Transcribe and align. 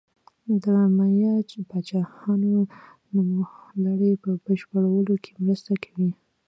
د 0.63 0.65
مایا 0.97 1.33
پاچاهانو 1.69 2.53
نوملړ 3.15 3.99
په 4.23 4.29
بشپړولو 4.45 5.13
کې 5.23 5.31
مرسته 5.45 5.71
کوي. 5.83 6.09